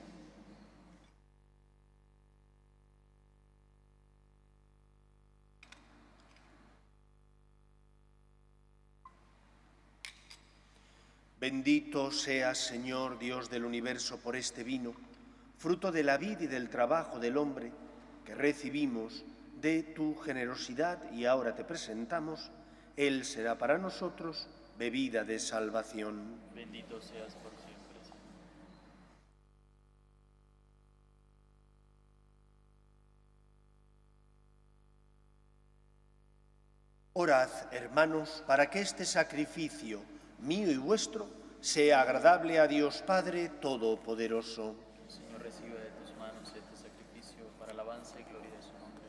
Bendito 11.41 12.11
seas, 12.11 12.59
Señor 12.59 13.17
Dios 13.17 13.49
del 13.49 13.65
universo, 13.65 14.19
por 14.19 14.35
este 14.35 14.63
vino, 14.63 14.93
fruto 15.57 15.91
de 15.91 16.03
la 16.03 16.17
vida 16.17 16.43
y 16.43 16.45
del 16.45 16.69
trabajo 16.69 17.17
del 17.17 17.35
hombre, 17.35 17.71
que 18.23 18.35
recibimos 18.35 19.25
de 19.59 19.81
tu 19.81 20.15
generosidad 20.17 21.11
y 21.11 21.25
ahora 21.25 21.55
te 21.55 21.63
presentamos. 21.63 22.51
Él 22.95 23.25
será 23.25 23.57
para 23.57 23.79
nosotros 23.79 24.49
bebida 24.77 25.23
de 25.23 25.39
salvación. 25.39 26.39
Bendito 26.53 27.01
seas 27.01 27.33
por 27.33 27.49
siempre. 27.53 27.71
Orad, 37.13 37.49
hermanos, 37.73 38.43
para 38.45 38.69
que 38.69 38.81
este 38.81 39.05
sacrificio 39.05 40.03
mío 40.41 40.71
y 40.71 40.77
vuestro 40.77 41.27
sea 41.61 42.01
agradable 42.01 42.59
a 42.59 42.67
Dios 42.67 43.03
Padre 43.05 43.49
Todopoderoso. 43.49 44.75
Señor, 45.07 45.41
recibe 45.41 45.79
de 45.79 45.91
tus 46.01 46.17
manos 46.17 46.47
este 46.47 46.75
sacrificio 46.75 47.45
para 47.59 47.71
alabanza 47.73 48.19
y 48.19 48.23
gloria 48.23 48.49
de 48.49 48.63
su 48.63 48.73
nombre, 48.73 49.05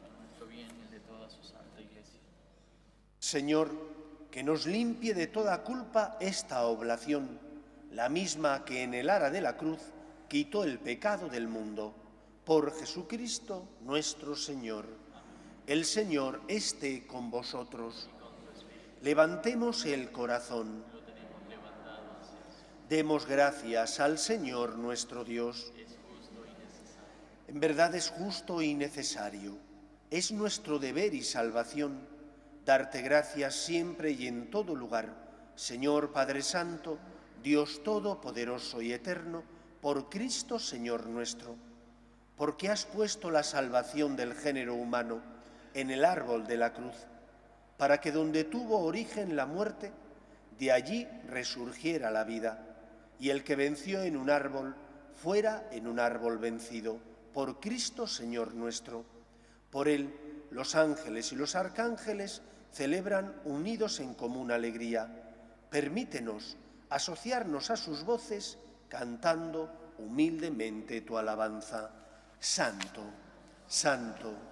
para 0.00 0.14
nuestro 0.18 0.46
bien 0.46 0.68
y 0.76 0.82
el 0.82 0.90
de 0.90 1.00
toda 1.00 1.30
su 1.30 1.42
santa 1.44 1.80
iglesia. 1.80 2.20
Señor, 3.20 3.70
que 4.32 4.42
nos 4.42 4.66
limpie 4.66 5.14
de 5.14 5.28
toda 5.28 5.62
culpa 5.62 6.16
esta 6.18 6.66
oblación, 6.66 7.38
la 7.92 8.08
misma 8.08 8.64
que 8.64 8.82
en 8.82 8.94
el 8.94 9.10
ara 9.10 9.30
de 9.30 9.40
la 9.40 9.56
cruz 9.56 9.80
quitó 10.28 10.64
el 10.64 10.78
pecado 10.78 11.28
del 11.28 11.46
mundo. 11.46 11.94
Por 12.44 12.76
Jesucristo 12.76 13.68
nuestro 13.82 14.34
Señor. 14.34 14.86
El 15.66 15.84
Señor 15.84 16.40
esté 16.48 17.06
con 17.06 17.30
vosotros. 17.30 18.08
Levantemos 19.02 19.84
el 19.84 20.12
corazón. 20.12 20.84
Demos 22.88 23.26
gracias 23.26 23.98
al 23.98 24.16
Señor 24.16 24.76
nuestro 24.76 25.24
Dios. 25.24 25.72
En 27.48 27.58
verdad 27.58 27.96
es 27.96 28.10
justo 28.10 28.62
y 28.62 28.74
necesario. 28.74 29.58
Es 30.08 30.30
nuestro 30.30 30.78
deber 30.78 31.14
y 31.14 31.24
salvación 31.24 32.06
darte 32.64 33.02
gracias 33.02 33.56
siempre 33.56 34.12
y 34.12 34.28
en 34.28 34.50
todo 34.52 34.76
lugar, 34.76 35.12
Señor 35.56 36.12
Padre 36.12 36.42
Santo, 36.42 36.96
Dios 37.42 37.82
Todopoderoso 37.82 38.80
y 38.82 38.92
Eterno, 38.92 39.42
por 39.80 40.10
Cristo 40.10 40.60
Señor 40.60 41.08
nuestro, 41.08 41.56
porque 42.36 42.68
has 42.68 42.84
puesto 42.84 43.32
la 43.32 43.42
salvación 43.42 44.14
del 44.14 44.34
género 44.34 44.76
humano 44.76 45.20
en 45.74 45.90
el 45.90 46.04
árbol 46.04 46.46
de 46.46 46.56
la 46.56 46.72
cruz, 46.72 46.94
para 47.82 48.00
que 48.00 48.12
donde 48.12 48.44
tuvo 48.44 48.78
origen 48.78 49.34
la 49.34 49.44
muerte, 49.44 49.90
de 50.56 50.70
allí 50.70 51.04
resurgiera 51.26 52.12
la 52.12 52.22
vida, 52.22 52.64
y 53.18 53.30
el 53.30 53.42
que 53.42 53.56
venció 53.56 54.02
en 54.02 54.16
un 54.16 54.30
árbol 54.30 54.76
fuera 55.20 55.66
en 55.72 55.88
un 55.88 55.98
árbol 55.98 56.38
vencido, 56.38 57.00
por 57.34 57.58
Cristo 57.58 58.06
Señor 58.06 58.54
nuestro. 58.54 59.04
Por 59.68 59.88
él 59.88 60.14
los 60.52 60.76
ángeles 60.76 61.32
y 61.32 61.34
los 61.34 61.56
arcángeles 61.56 62.42
celebran 62.70 63.34
unidos 63.44 63.98
en 63.98 64.14
común 64.14 64.52
alegría. 64.52 65.08
Permítenos 65.68 66.56
asociarnos 66.88 67.70
a 67.72 67.76
sus 67.76 68.04
voces 68.04 68.58
cantando 68.88 69.94
humildemente 69.98 71.00
tu 71.00 71.18
alabanza. 71.18 71.90
Santo, 72.38 73.02
santo, 73.66 74.51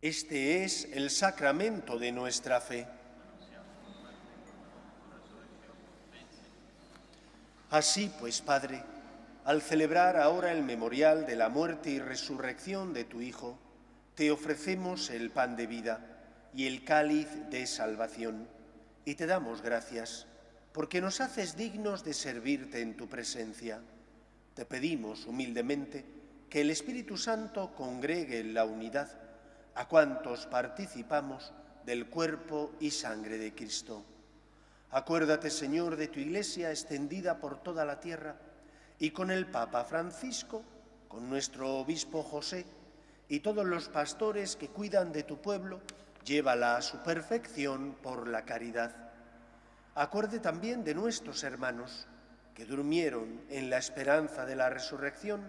Este 0.00 0.62
es 0.62 0.88
el 0.92 1.10
sacramento 1.10 1.98
de 1.98 2.12
nuestra 2.12 2.60
fe. 2.60 2.86
Así 7.70 8.10
pues, 8.20 8.40
Padre, 8.40 8.82
Al 9.44 9.60
celebrar 9.62 10.16
ahora 10.16 10.52
el 10.52 10.62
memorial 10.62 11.26
de 11.26 11.34
la 11.34 11.48
muerte 11.48 11.90
y 11.90 11.98
resurrección 11.98 12.92
de 12.92 13.04
tu 13.04 13.22
Hijo, 13.22 13.58
te 14.14 14.30
ofrecemos 14.30 15.10
el 15.10 15.30
pan 15.30 15.56
de 15.56 15.66
vida 15.66 16.04
y 16.54 16.66
el 16.66 16.84
cáliz 16.84 17.28
de 17.50 17.66
salvación, 17.66 18.46
y 19.06 19.14
te 19.14 19.26
damos 19.26 19.62
gracias 19.62 20.26
porque 20.72 21.00
nos 21.00 21.20
haces 21.20 21.56
dignos 21.56 22.04
de 22.04 22.14
servirte 22.14 22.82
en 22.82 22.96
tu 22.96 23.08
presencia. 23.08 23.80
Te 24.54 24.64
pedimos 24.64 25.26
humildemente 25.26 26.04
que 26.50 26.60
el 26.60 26.70
Espíritu 26.70 27.16
Santo 27.16 27.72
congregue 27.74 28.40
en 28.40 28.54
la 28.54 28.64
unidad 28.64 29.27
a 29.78 29.86
cuantos 29.86 30.46
participamos 30.46 31.52
del 31.86 32.08
cuerpo 32.08 32.72
y 32.80 32.90
sangre 32.90 33.38
de 33.38 33.54
Cristo. 33.54 34.02
Acuérdate, 34.90 35.50
Señor, 35.50 35.94
de 35.94 36.08
tu 36.08 36.18
iglesia 36.18 36.70
extendida 36.70 37.38
por 37.38 37.62
toda 37.62 37.84
la 37.84 38.00
tierra 38.00 38.34
y 38.98 39.12
con 39.12 39.30
el 39.30 39.46
Papa 39.46 39.84
Francisco, 39.84 40.64
con 41.06 41.30
nuestro 41.30 41.76
obispo 41.76 42.24
José 42.24 42.66
y 43.28 43.38
todos 43.38 43.64
los 43.64 43.88
pastores 43.88 44.56
que 44.56 44.66
cuidan 44.66 45.12
de 45.12 45.22
tu 45.22 45.40
pueblo, 45.40 45.80
llévala 46.24 46.76
a 46.76 46.82
su 46.82 46.98
perfección 47.04 47.94
por 48.02 48.26
la 48.26 48.44
caridad. 48.44 49.12
Acuerde 49.94 50.40
también 50.40 50.82
de 50.82 50.94
nuestros 50.94 51.44
hermanos 51.44 52.08
que 52.52 52.64
durmieron 52.64 53.42
en 53.48 53.70
la 53.70 53.78
esperanza 53.78 54.44
de 54.44 54.56
la 54.56 54.70
resurrección, 54.70 55.48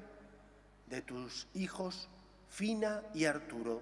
de 0.86 1.02
tus 1.02 1.48
hijos 1.56 2.10
Fina 2.48 3.02
y 3.16 3.26
Arturo, 3.26 3.82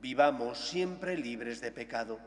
vivamos 0.00 0.68
siempre 0.68 1.16
libres 1.16 1.60
de 1.60 1.72
pecado 1.72 2.18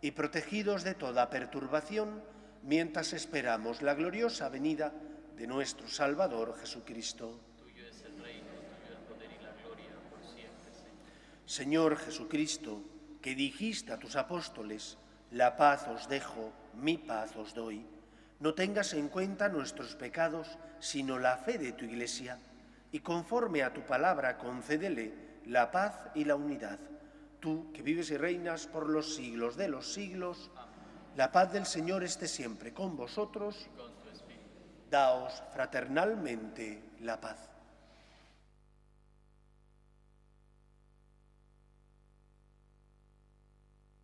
y 0.00 0.10
protegidos 0.10 0.84
de 0.84 0.94
toda 0.94 1.30
perturbación 1.30 2.22
mientras 2.62 3.12
esperamos 3.12 3.82
la 3.82 3.94
gloriosa 3.94 4.48
venida 4.48 4.92
de 5.36 5.46
nuestro 5.46 5.88
Salvador 5.88 6.56
Jesucristo. 6.58 7.40
Tuyo 7.58 7.86
es 7.86 8.02
el 8.04 8.18
reino, 8.18 8.48
tuyo 8.48 8.98
el 8.98 9.04
poder 9.06 9.30
y 9.30 9.42
la 9.42 9.52
gloria 9.62 9.90
por 10.10 10.20
siempre, 10.20 10.72
Señor. 10.74 11.46
Señor 11.46 11.96
Jesucristo, 11.96 12.82
que 13.20 13.34
dijiste 13.34 13.92
a 13.92 13.98
tus 13.98 14.16
apóstoles, 14.16 14.98
la 15.30 15.56
paz 15.56 15.88
os 15.88 16.08
dejo, 16.08 16.52
mi 16.74 16.98
paz 16.98 17.34
os 17.36 17.54
doy. 17.54 17.86
No 18.40 18.54
tengas 18.54 18.92
en 18.94 19.08
cuenta 19.08 19.48
nuestros 19.48 19.96
pecados, 19.96 20.58
sino 20.80 21.18
la 21.18 21.38
fe 21.38 21.58
de 21.58 21.72
tu 21.72 21.84
Iglesia, 21.84 22.38
y 22.92 23.00
conforme 23.00 23.62
a 23.62 23.72
tu 23.72 23.80
palabra 23.82 24.36
concédele 24.36 25.40
la 25.46 25.70
paz 25.70 25.94
y 26.14 26.24
la 26.24 26.36
unidad 26.36 26.78
tú 27.44 27.70
que 27.74 27.82
vives 27.82 28.10
y 28.10 28.16
reinas 28.16 28.66
por 28.66 28.88
los 28.88 29.16
siglos 29.16 29.54
de 29.54 29.68
los 29.68 29.92
siglos, 29.92 30.50
la 31.14 31.30
paz 31.30 31.52
del 31.52 31.66
Señor 31.66 32.02
esté 32.02 32.26
siempre 32.26 32.72
con 32.72 32.96
vosotros. 32.96 33.68
Daos 34.90 35.42
fraternalmente 35.52 36.82
la 37.00 37.20
paz. 37.20 37.50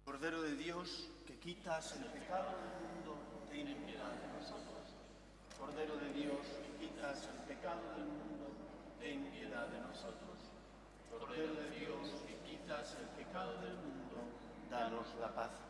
Cordero 0.05 0.43
de 0.43 0.57
Dios, 0.57 1.09
que 1.27 1.39
quitas 1.39 1.97
el 1.97 2.05
pecado 2.13 2.51
del 2.61 2.77
mundo, 2.93 3.17
ten 3.49 3.75
piedad 3.87 4.13
de 4.21 4.29
nosotros. 4.39 4.85
Cordero 5.59 5.97
de 5.97 6.13
Dios, 6.13 6.45
que 6.61 6.85
quitas 6.85 7.27
el 7.33 7.57
pecado 7.57 7.81
del 7.97 8.05
mundo, 8.05 8.53
ten 9.01 9.25
piedad 9.31 9.67
de 9.69 9.81
nosotros. 9.81 10.37
Cordero 11.11 11.55
de 11.55 11.71
Dios, 11.71 12.20
quitas 12.71 12.95
el 13.01 13.07
pecado 13.25 13.55
del 13.63 13.75
mundo, 13.79 14.17
danos 14.71 15.07
la 15.21 15.35
paz. 15.35 15.70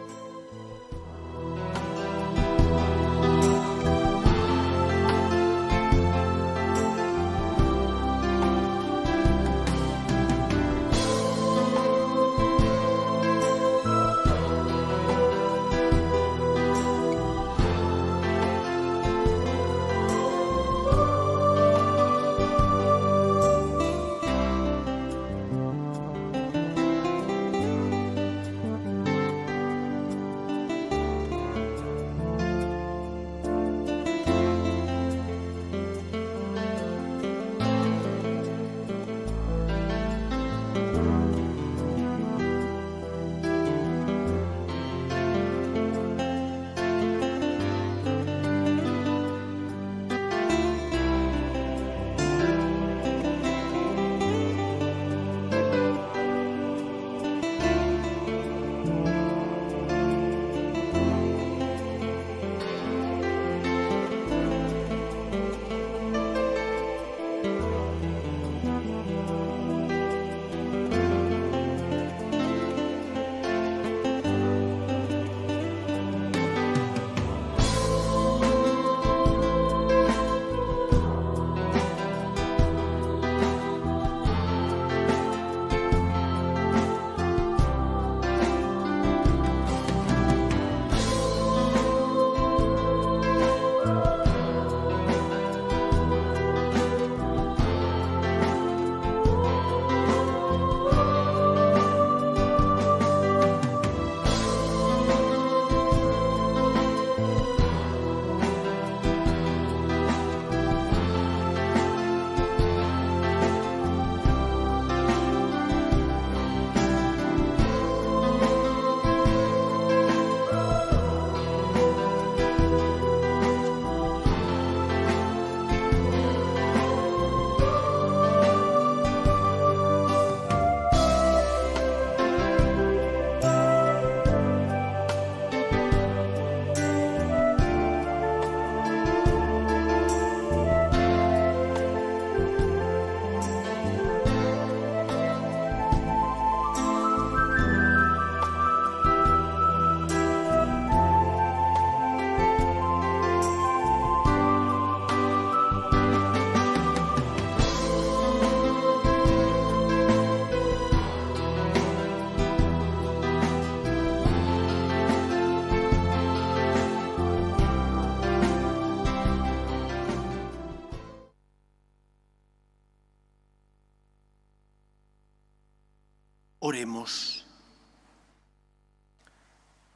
Oremos. 176.71 177.43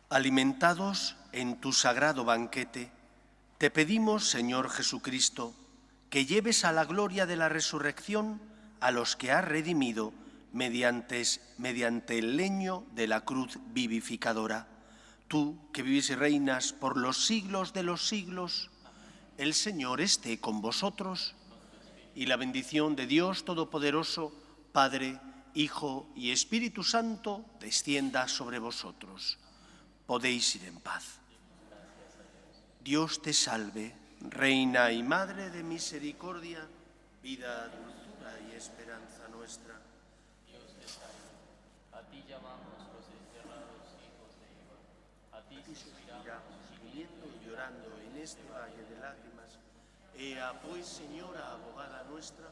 Alimentados 0.09 1.15
en 1.31 1.61
tu 1.61 1.71
sagrado 1.71 2.25
banquete, 2.25 2.91
te 3.57 3.71
pedimos, 3.71 4.27
Señor 4.27 4.69
Jesucristo, 4.69 5.53
que 6.09 6.25
lleves 6.25 6.65
a 6.65 6.73
la 6.73 6.83
gloria 6.83 7.25
de 7.25 7.37
la 7.37 7.47
resurrección 7.47 8.41
a 8.81 8.91
los 8.91 9.15
que 9.15 9.31
has 9.31 9.45
redimido 9.45 10.11
mediante, 10.51 11.23
mediante 11.57 12.19
el 12.19 12.35
leño 12.35 12.83
de 12.91 13.07
la 13.07 13.21
cruz 13.21 13.57
vivificadora. 13.67 14.67
Tú, 15.29 15.57
que 15.71 15.81
vivís 15.81 16.09
y 16.09 16.15
reinas 16.15 16.73
por 16.73 16.97
los 16.97 17.25
siglos 17.25 17.71
de 17.71 17.83
los 17.83 18.05
siglos, 18.05 18.69
el 19.37 19.53
Señor 19.53 20.01
esté 20.01 20.41
con 20.41 20.59
vosotros 20.59 21.35
y 22.15 22.25
la 22.25 22.35
bendición 22.35 22.97
de 22.97 23.07
Dios 23.07 23.45
Todopoderoso, 23.45 24.33
Padre, 24.73 25.21
Hijo 25.55 26.09
y 26.17 26.31
Espíritu 26.31 26.83
Santo, 26.83 27.45
descienda 27.61 28.27
sobre 28.27 28.59
vosotros. 28.59 29.39
Podéis 30.05 30.53
ir 30.57 30.65
en 30.65 30.81
paz. 30.81 31.19
Dios 32.83 33.21
te 33.21 33.31
salve, 33.31 33.95
Reina 34.19 34.91
y 34.91 35.01
Madre 35.01 35.49
de 35.49 35.63
misericordia, 35.63 36.67
vida, 37.23 37.69
dulzura 37.69 38.35
y 38.51 38.55
esperanza 38.55 39.29
nuestra. 39.31 39.79
Dios 40.45 40.75
te 40.75 40.87
salve. 40.89 41.31
A 41.93 42.01
ti 42.11 42.21
llamamos 42.27 42.75
los 42.91 43.07
desterrados 43.15 43.95
hijos 44.03 44.35
de 44.35 44.51
Eva. 44.59 45.39
A 45.39 45.41
ti 45.47 45.55
suspiramos, 45.73 46.67
gimiendo 46.83 47.31
y 47.31 47.47
llorando 47.47 47.97
en 48.03 48.21
este 48.21 48.43
valle 48.51 48.83
de 48.91 48.99
lágrimas. 48.99 49.55
Ea 50.17 50.51
pues, 50.61 50.85
Señora, 50.85 51.53
abogada 51.53 52.03
nuestra, 52.11 52.51